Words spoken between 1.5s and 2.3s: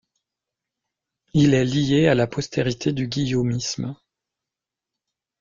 est lié à la